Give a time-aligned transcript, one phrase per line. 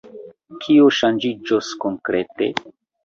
[0.63, 2.49] Kio ŝanĝiĝos konkrete?